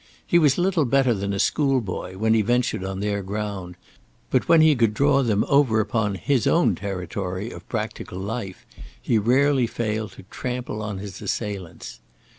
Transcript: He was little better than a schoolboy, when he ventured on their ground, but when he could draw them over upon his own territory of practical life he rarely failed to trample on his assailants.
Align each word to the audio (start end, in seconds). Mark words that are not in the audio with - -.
He 0.25 0.39
was 0.39 0.57
little 0.57 0.85
better 0.85 1.13
than 1.13 1.31
a 1.31 1.37
schoolboy, 1.37 2.17
when 2.17 2.33
he 2.33 2.41
ventured 2.41 2.83
on 2.83 3.01
their 3.01 3.21
ground, 3.21 3.75
but 4.31 4.49
when 4.49 4.59
he 4.61 4.75
could 4.75 4.95
draw 4.95 5.21
them 5.21 5.45
over 5.47 5.79
upon 5.79 6.15
his 6.15 6.47
own 6.47 6.73
territory 6.73 7.51
of 7.51 7.69
practical 7.69 8.17
life 8.17 8.65
he 8.99 9.19
rarely 9.19 9.67
failed 9.67 10.13
to 10.13 10.23
trample 10.31 10.81
on 10.81 10.97
his 10.97 11.21
assailants. 11.21 11.99